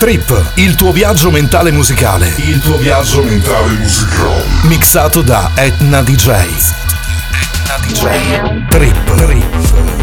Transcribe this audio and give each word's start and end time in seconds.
Trip, 0.00 0.52
il 0.54 0.76
tuo 0.76 0.92
viaggio 0.92 1.30
mentale 1.30 1.70
musicale. 1.70 2.32
Il 2.36 2.58
tuo 2.60 2.78
viaggio 2.78 3.22
mentale 3.22 3.72
musicale. 3.72 4.44
Mixato 4.62 5.20
da 5.20 5.50
Etna 5.52 6.00
DJ. 6.00 6.28
Etna 6.30 7.76
DJ. 7.82 8.66
Trip. 8.68 9.14
Trip. 9.14 9.99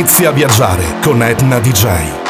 Inizia 0.00 0.30
a 0.30 0.32
viaggiare 0.32 0.98
con 1.02 1.22
Etna 1.22 1.58
DJ. 1.58 2.29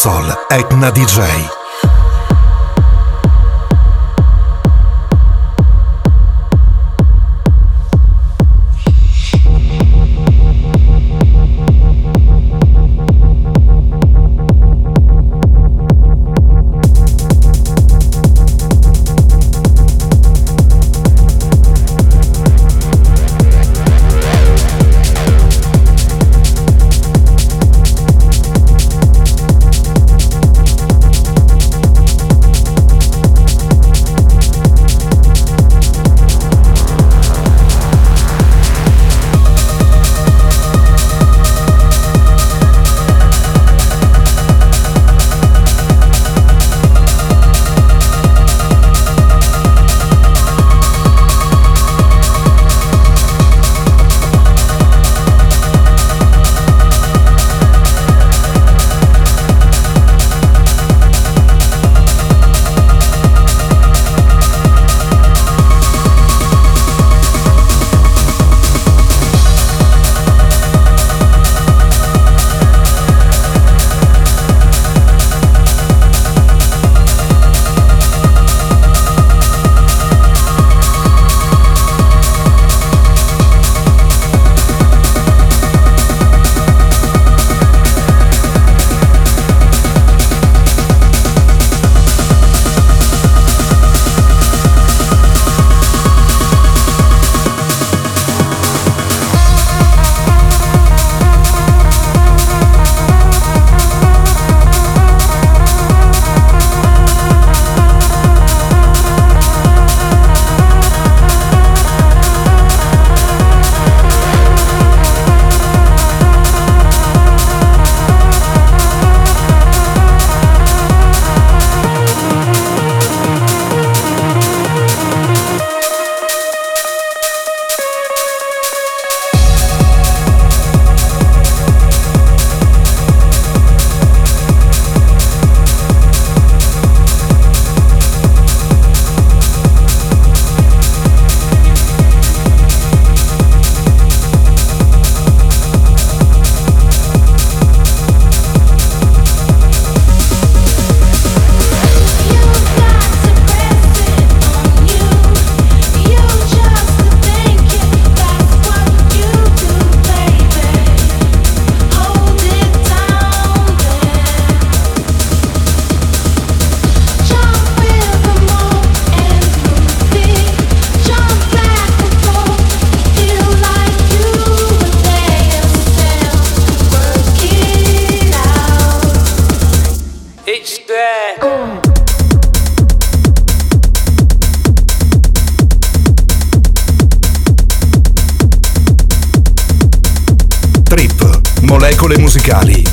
Console 0.00 0.32
Etna 0.48 0.90
DJ. 0.90 1.59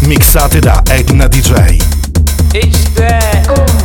Mixate 0.01 0.59
da 0.59 0.81
Etna 0.89 1.27
DJ. 1.27 1.77
It's 2.53 2.89
there. 2.93 3.76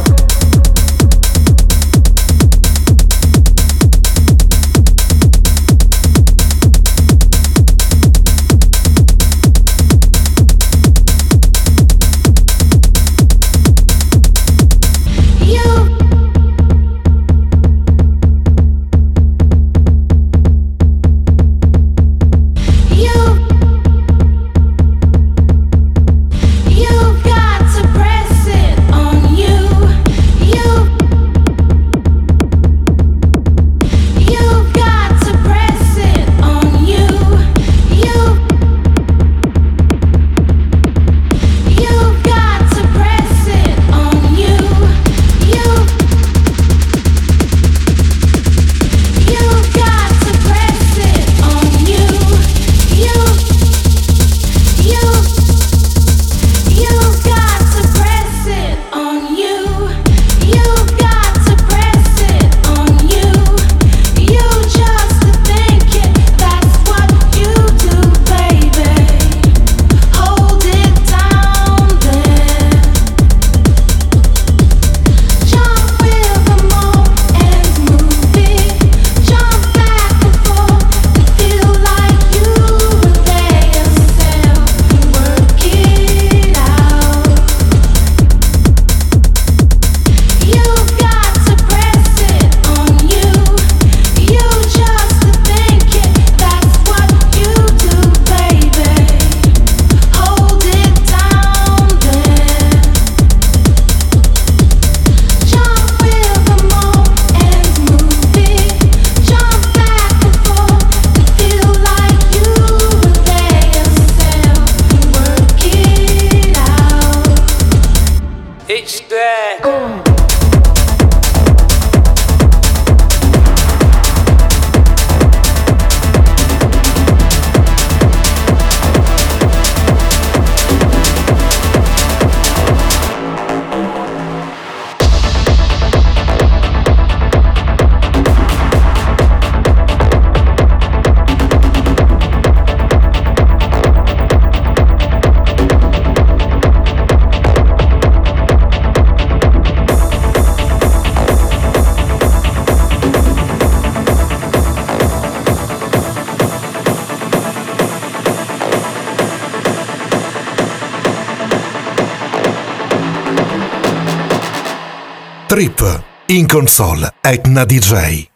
In 166.32 166.46
console 166.46 167.12
Etna 167.20 167.64
DJ. 167.66 168.31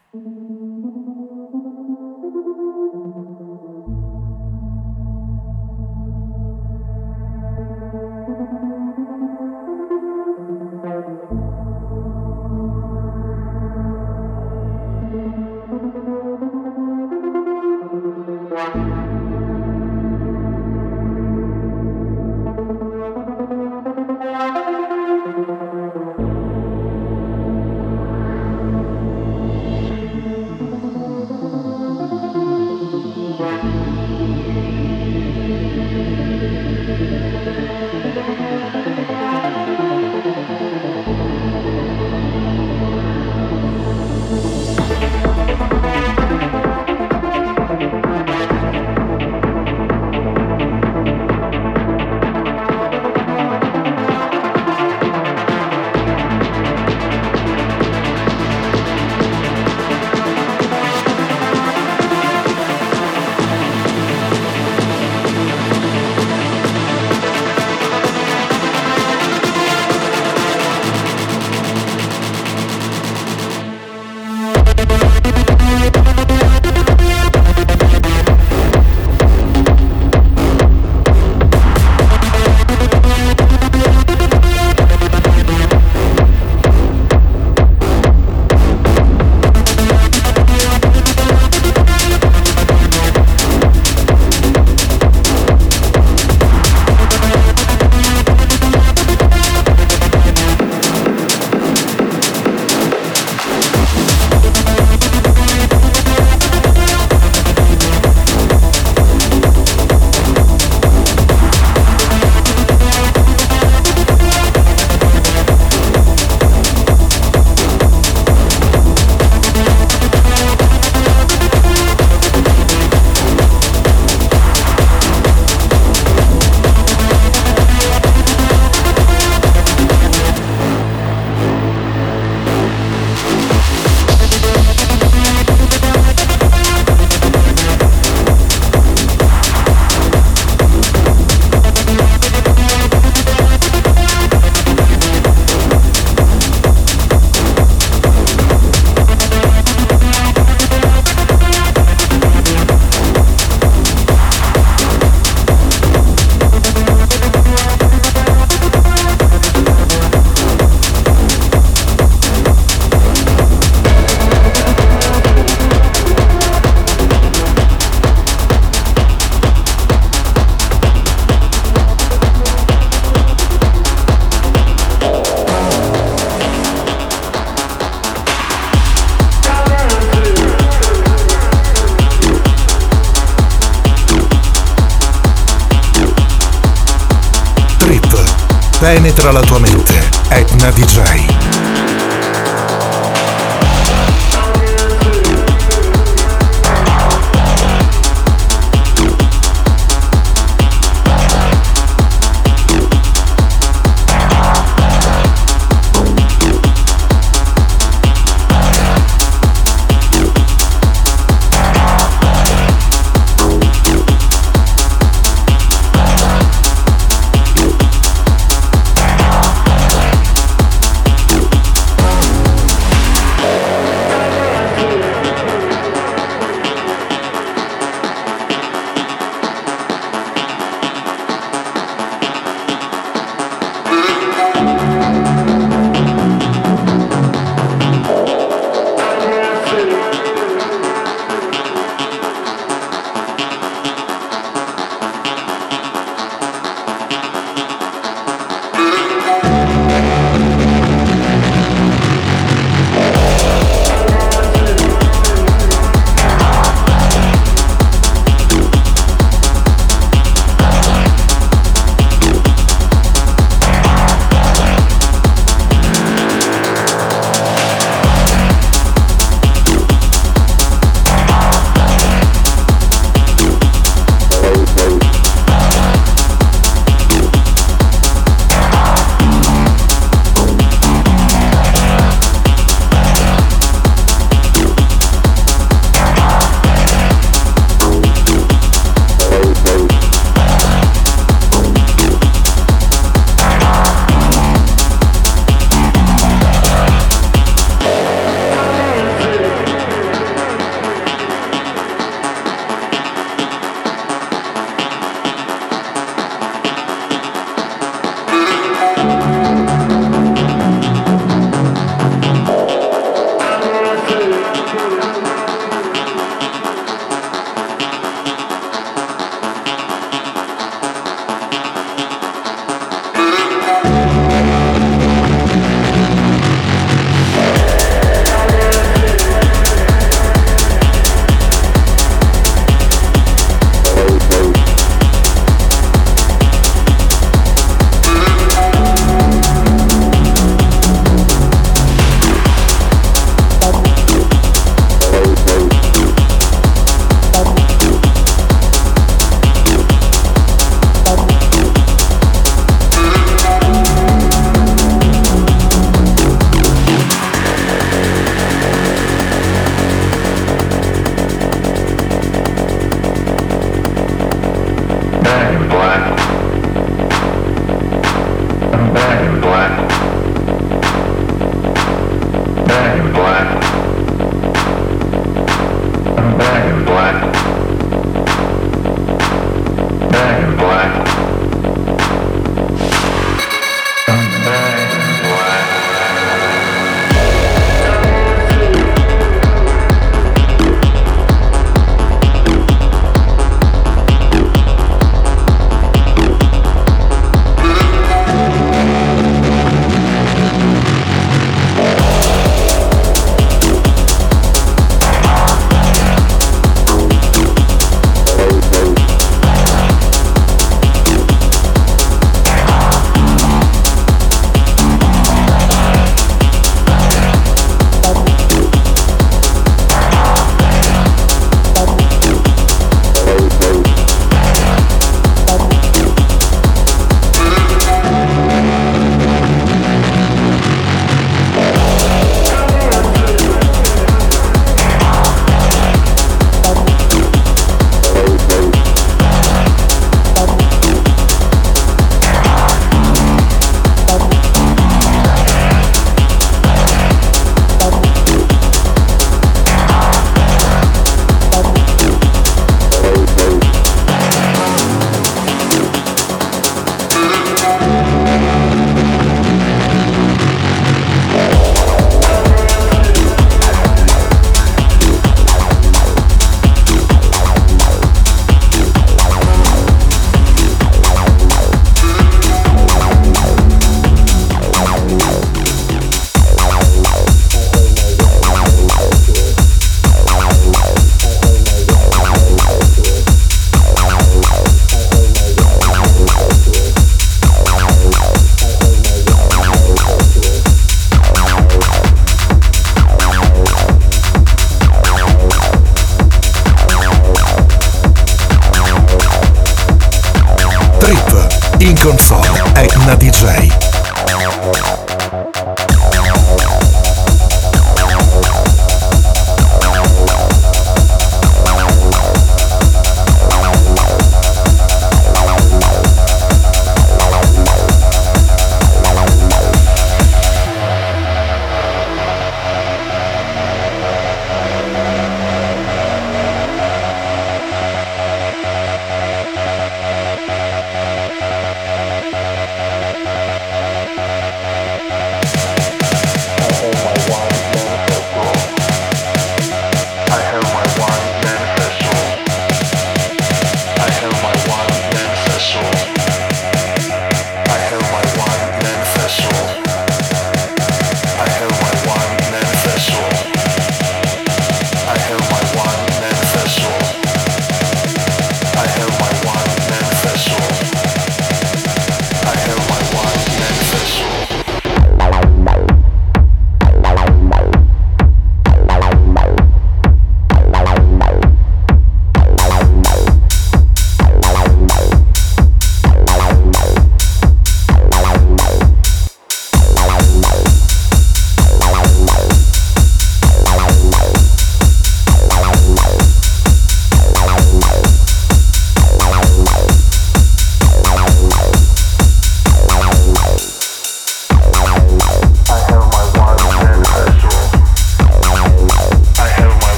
La 189.32 189.40
tua 189.40 189.58
mente. 189.58 189.75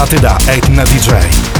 Mixate 0.00 0.20
da 0.20 0.38
Etna 0.46 0.82
DJ. 0.84 1.59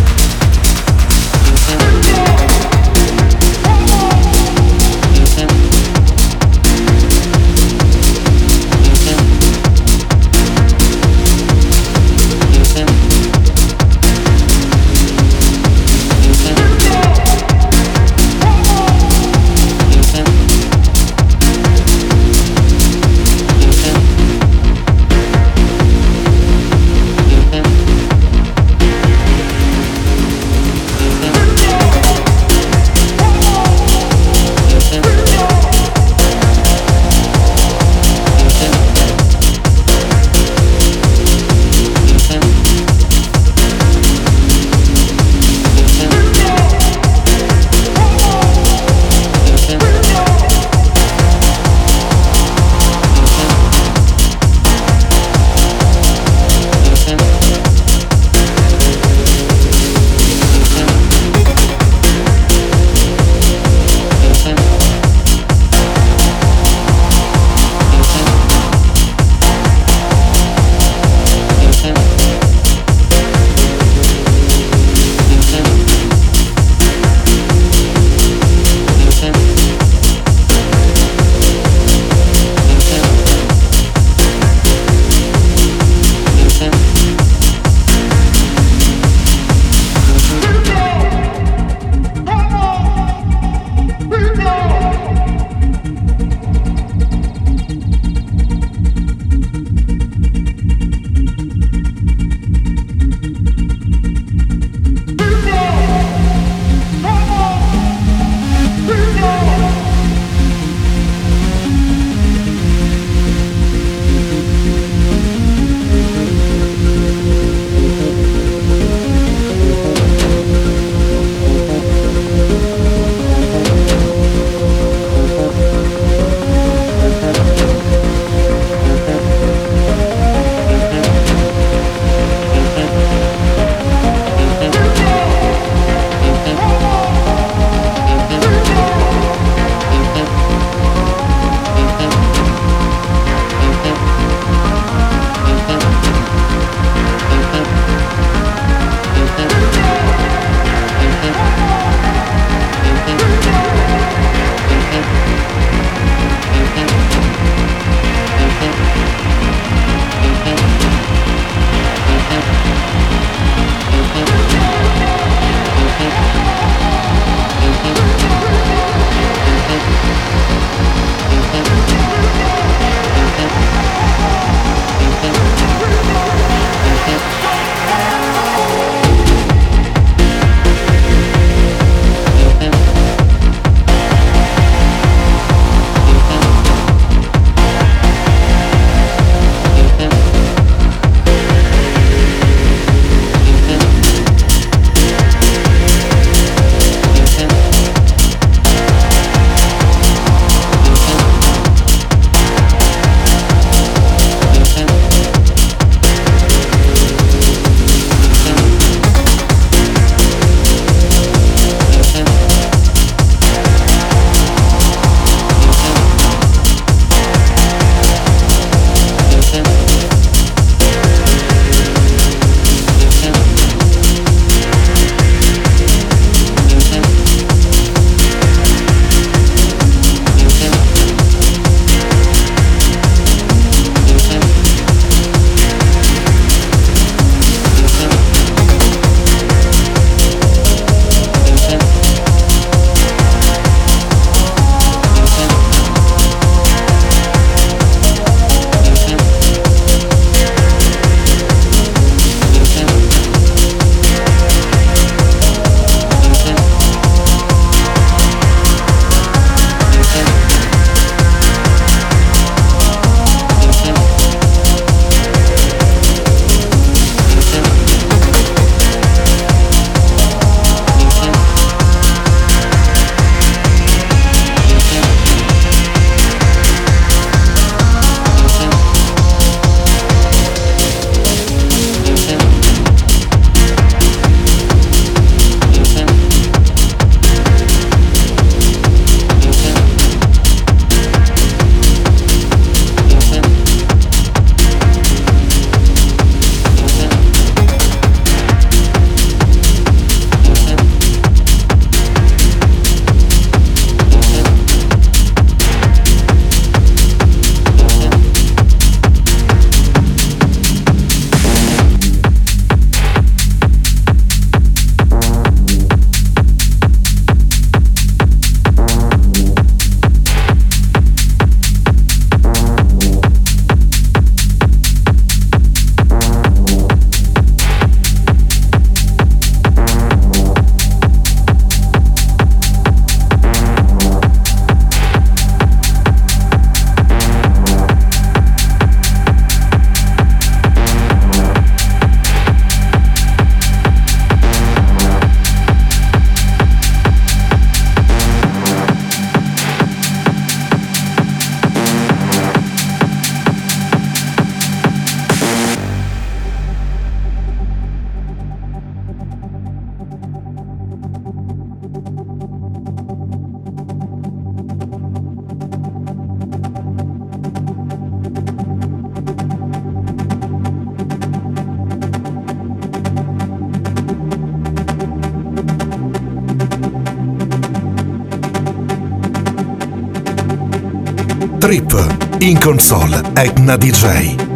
Console, 382.60 383.22
Etna 383.36 383.76
DJ. 383.76 384.49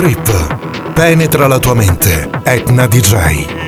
Trip. 0.00 0.94
Penetra 0.94 1.46
la 1.46 1.58
tua 1.58 1.74
mente. 1.74 2.30
Etna 2.42 2.86
DJ. 2.86 3.59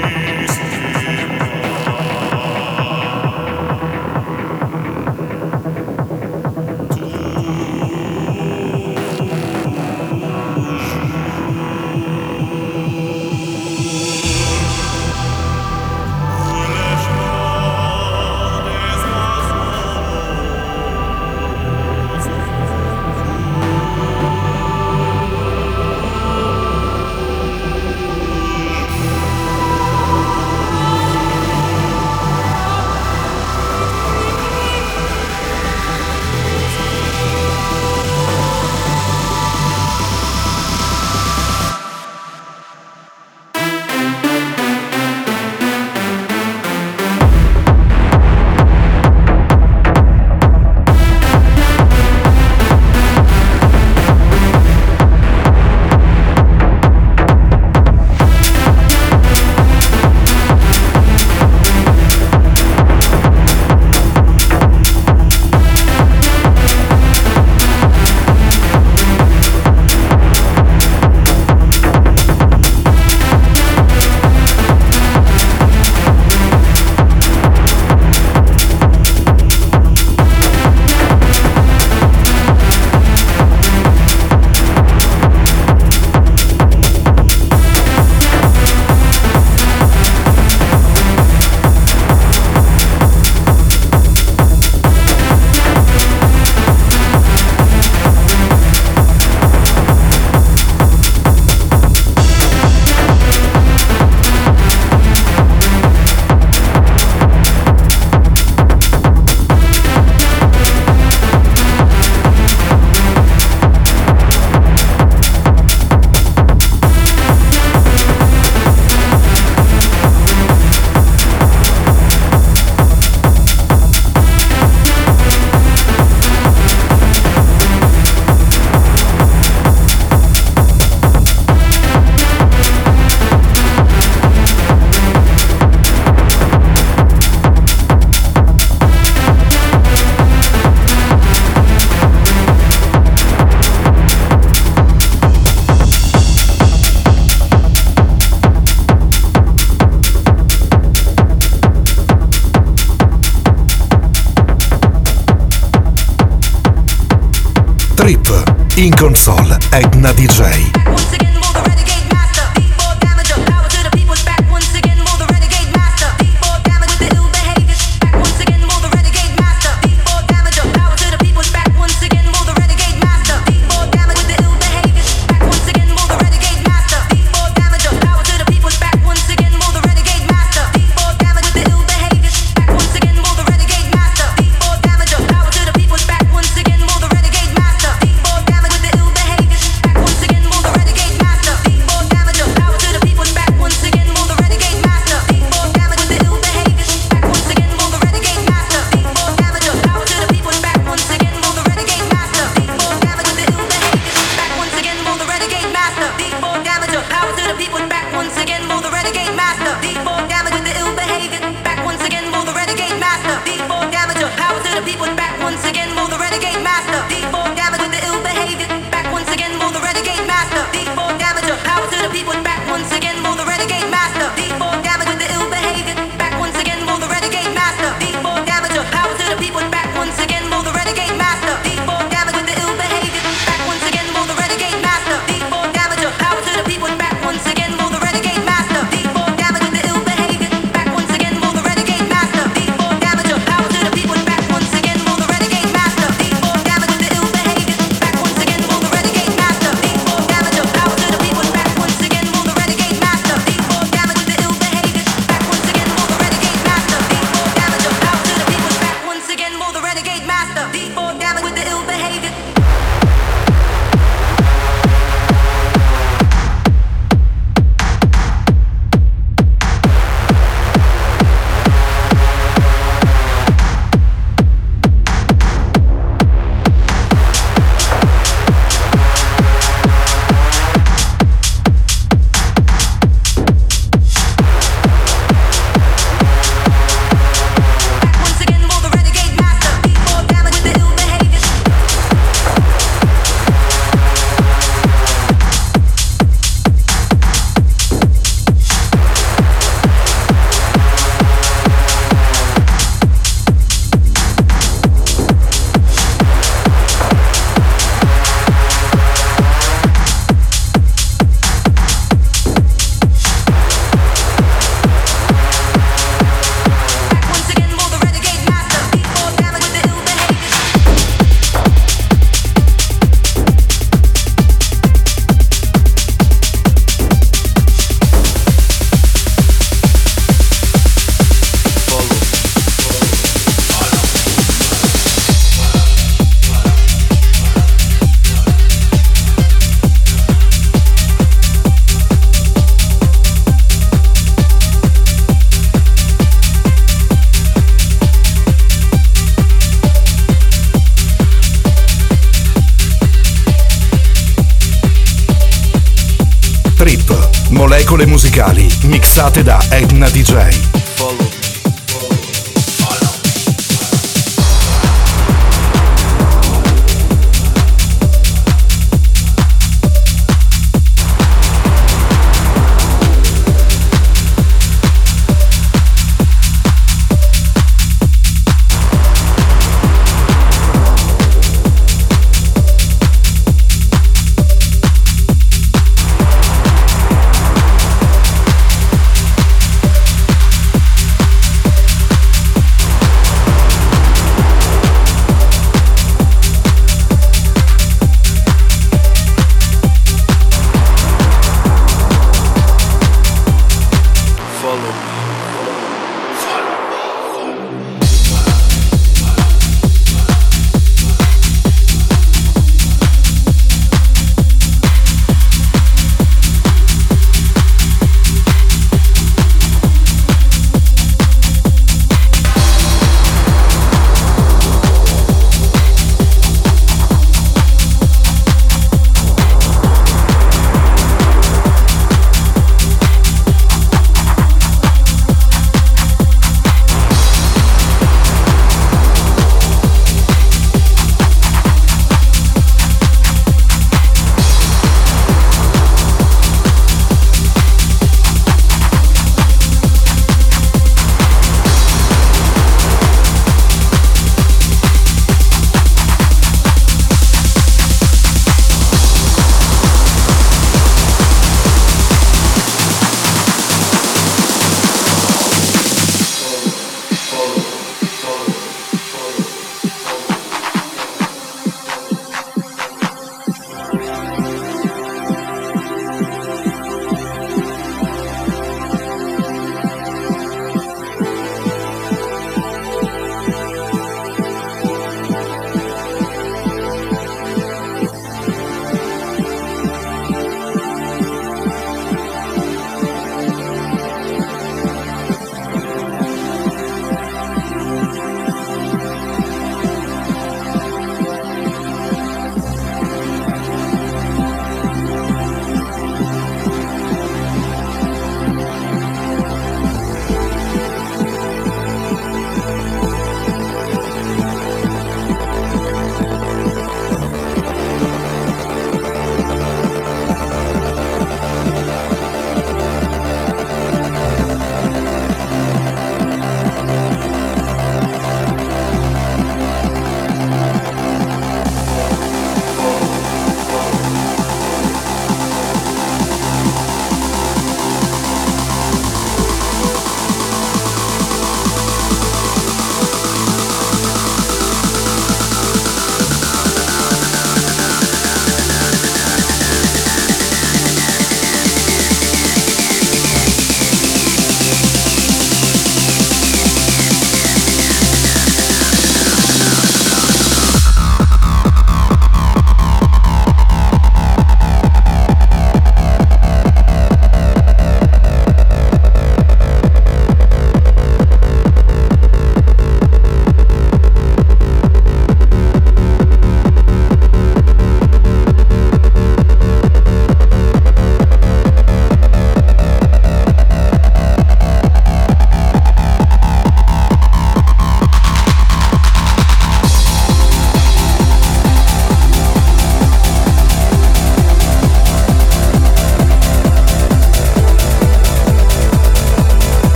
Mixate 359.13 359.43
da 359.43 359.59
Edna 359.71 360.09
DJ. 360.09 360.73
image 361.03 361.32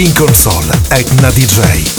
In 0.00 0.14
console 0.14 0.70
Etna 0.88 1.28
DJ. 1.28 1.89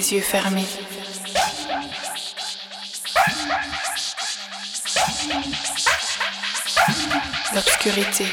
les 0.00 0.14
yeux 0.14 0.22
fermés. 0.22 0.64
L'obscurité. 7.54 8.24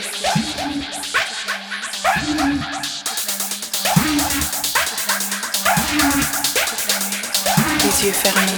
Les 7.84 8.06
yeux 8.06 8.14
fermés. 8.14 8.57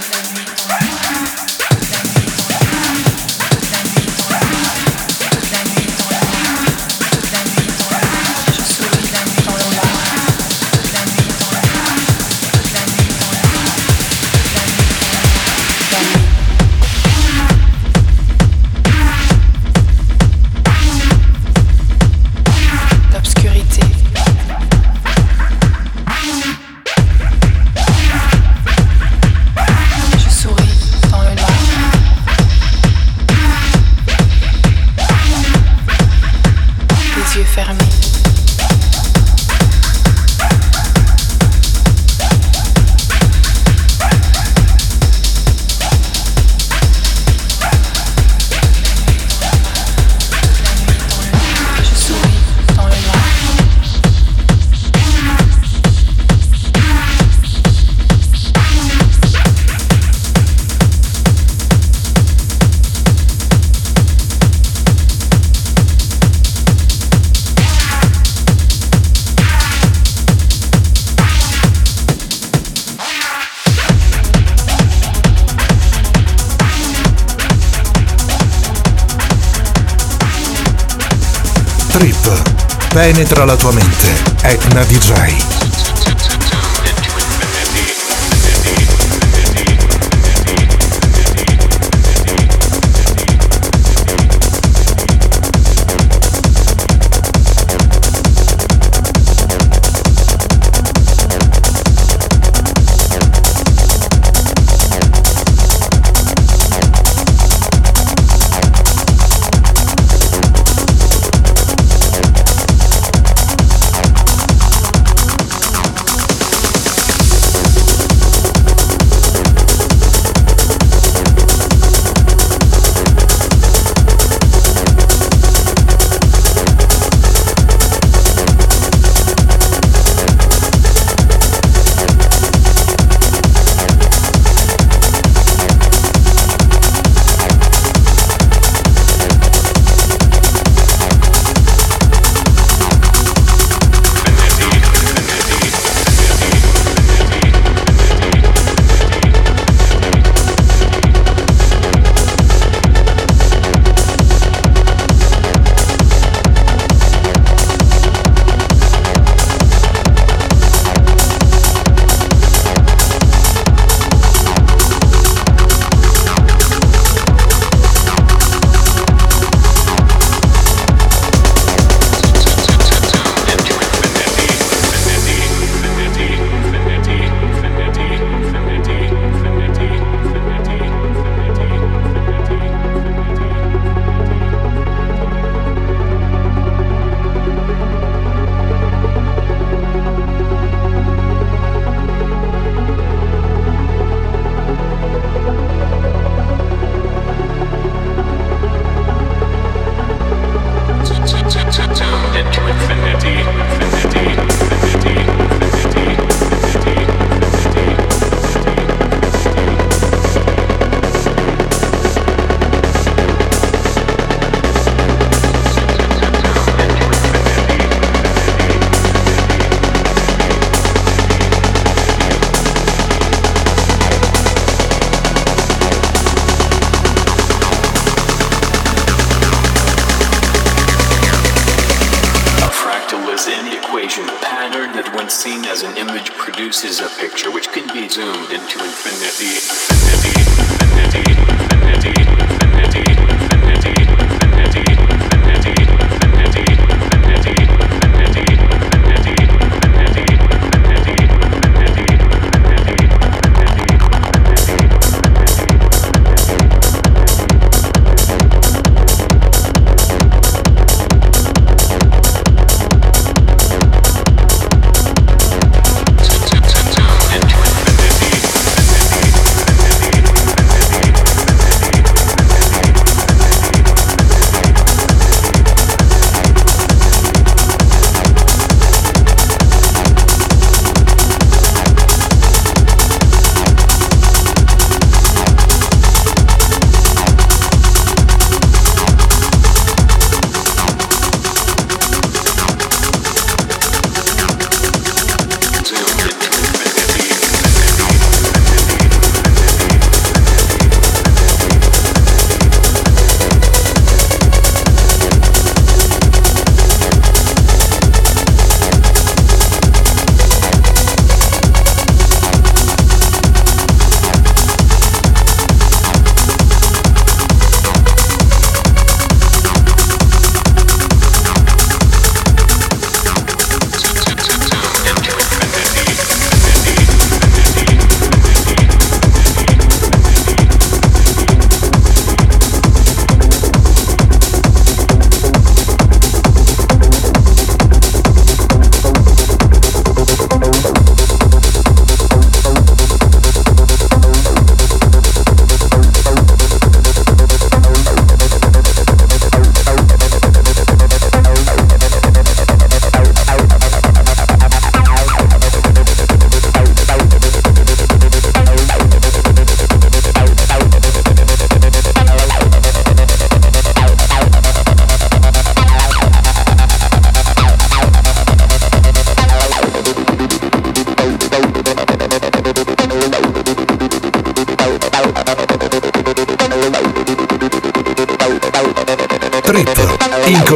penetra 83.00 83.46
la 83.46 83.56
tua 83.56 83.72
mente. 83.72 84.12
Etna 84.42 84.84
DJ. 84.84 85.39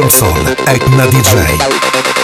Soulful, 0.09 0.55
Egna 0.67 1.07
DJ. 1.07 2.14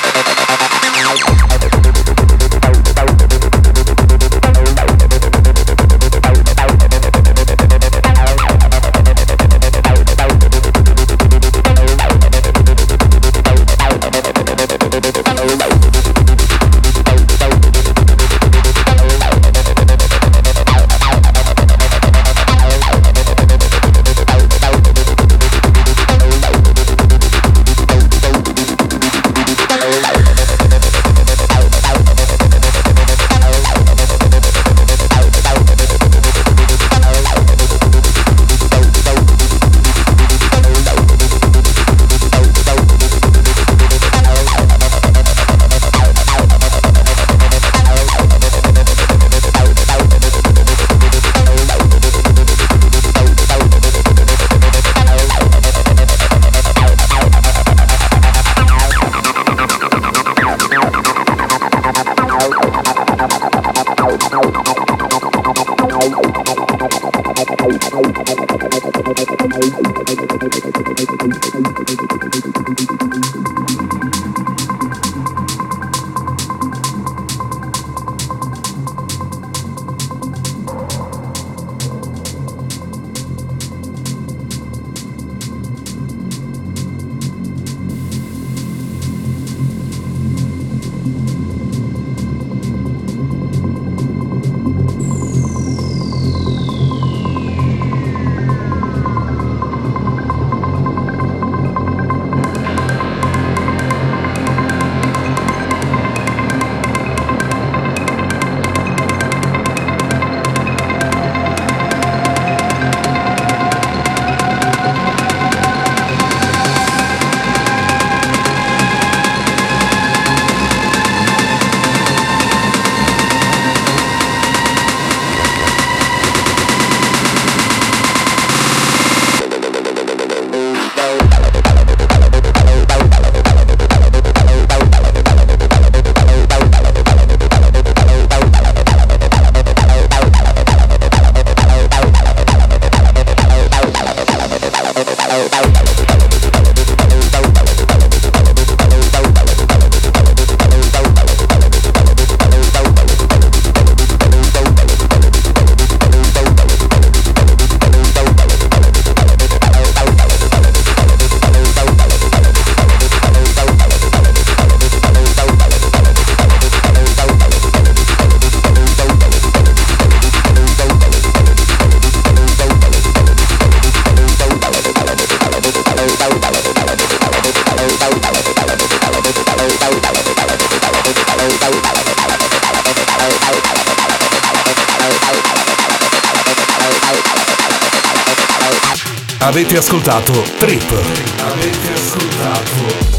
Ascoltato 190.11 190.43
Trip. 190.57 190.91
Avete 191.39 191.93
ascoltato 191.93 192.71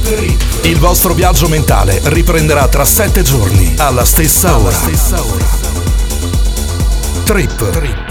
Trip. 0.02 0.64
Il 0.64 0.78
vostro 0.78 1.14
viaggio 1.14 1.48
mentale 1.48 2.00
riprenderà 2.04 2.68
tra 2.68 2.84
sette 2.84 3.22
giorni 3.22 3.74
alla 3.78 4.04
stessa 4.04 4.58
ora. 4.58 4.76
Trip. 7.24 8.01